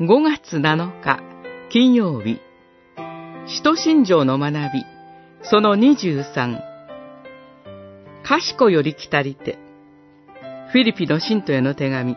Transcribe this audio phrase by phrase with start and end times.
[0.00, 1.20] 5月7日
[1.70, 2.40] 金曜日。
[3.46, 4.84] 使徒信条の学び。
[5.44, 6.58] その23
[8.24, 9.56] 賢より来たりて。
[10.72, 12.16] フィリピの信徒への手紙。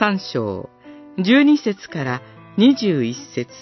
[0.00, 0.70] 3章。
[1.18, 2.22] 12節から
[2.56, 3.52] 21節。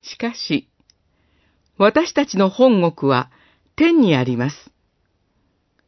[0.00, 0.70] しかし、
[1.76, 3.30] 私たちの本国は
[3.76, 4.72] 天にあります。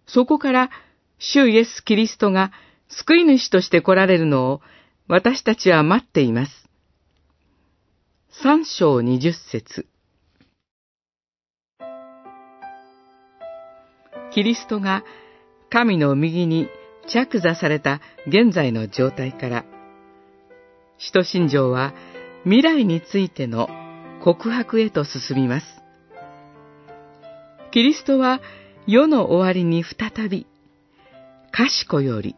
[0.07, 0.71] そこから
[1.19, 2.53] 主イエス・キリストが
[2.99, 4.61] 救い主として来られるのを
[5.09, 6.69] 私たちは待っています。
[8.43, 9.87] 三章二十節
[14.33, 15.05] キリストが
[15.71, 16.69] 神の右に
[17.09, 19.65] 着座された現在の状態から、
[20.99, 21.95] 使徒信条は
[22.45, 23.69] 未来についての
[24.23, 25.67] 告白へと進みます。
[27.73, 28.41] キリストは
[28.87, 30.47] 世の終わりに再び、
[31.51, 32.37] 賢より、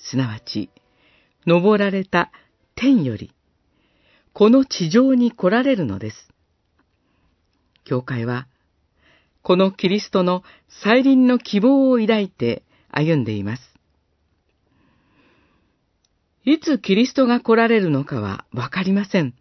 [0.00, 0.70] すなわち、
[1.46, 2.30] 登られた
[2.74, 3.32] 天より、
[4.32, 6.28] この地上に来られるのです。
[7.84, 8.46] 教会は、
[9.42, 10.42] このキリストの
[10.82, 13.62] 再臨の希望を抱いて歩んでいます。
[16.44, 19.34] いつキリストが来られるのかはわかりません。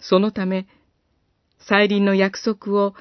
[0.00, 0.66] そのため、
[1.58, 2.94] 再臨の約束を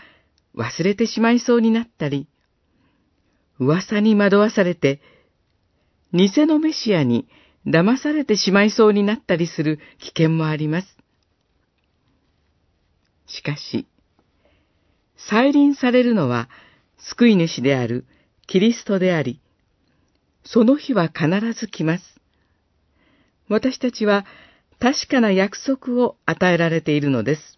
[0.55, 2.28] 忘れてしまいそうになったり、
[3.59, 5.02] 噂に惑わされて、
[6.13, 7.27] 偽のメシアに
[7.66, 10.97] 騙されてしまいそうになったりする危険もあります。
[13.25, 13.86] しかし、
[15.17, 16.49] 再臨されるのは
[16.97, 18.05] 救い主である
[18.47, 19.41] キリストであり、
[20.45, 22.03] その日は必ず来ます。
[23.49, 24.25] 私たちは
[24.80, 27.58] 確かな約束を与えられているのです。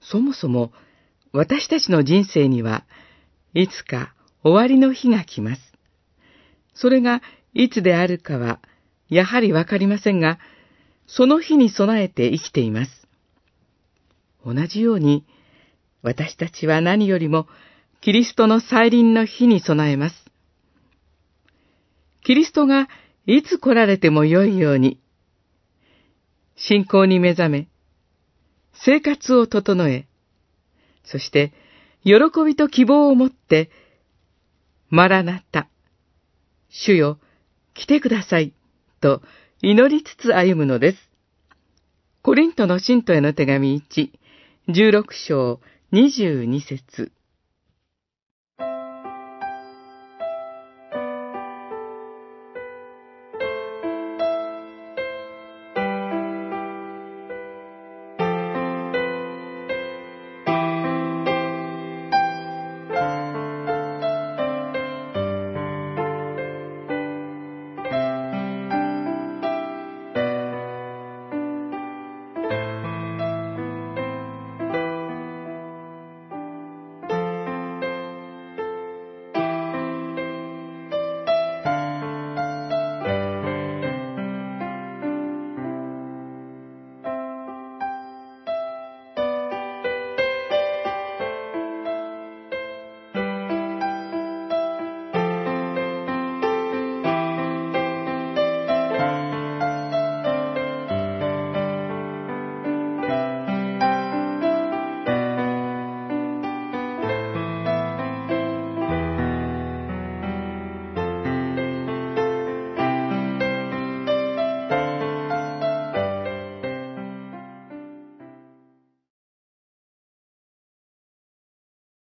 [0.00, 0.72] そもそも
[1.32, 2.84] 私たちの人生には
[3.54, 5.69] いつか終わりの日が来ます。
[6.80, 7.20] それが
[7.52, 8.58] いつであるかは
[9.10, 10.38] やはりわかりませんが、
[11.06, 13.06] その日に備えて生きています。
[14.46, 15.26] 同じように
[16.02, 17.48] 私たちは何よりも
[18.00, 20.16] キリストの再臨の日に備えます。
[22.24, 22.88] キリストが
[23.26, 24.98] いつ来られてもよいように、
[26.56, 27.68] 信仰に目覚め、
[28.72, 30.06] 生活を整え、
[31.04, 31.52] そして、
[32.04, 32.14] 喜
[32.46, 33.70] びと希望を持って、
[34.88, 35.68] まらなた、
[36.70, 37.18] 主よ、
[37.74, 38.52] 来てください、
[39.00, 39.22] と
[39.60, 40.98] 祈りつつ歩むのです。
[42.22, 44.10] コリントの信徒への手紙1、
[44.68, 45.60] 16章
[45.92, 47.12] 22節